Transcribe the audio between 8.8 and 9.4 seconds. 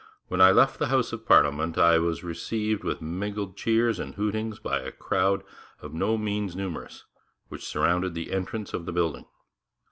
the building.